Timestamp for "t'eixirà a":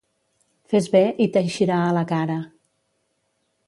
1.37-1.95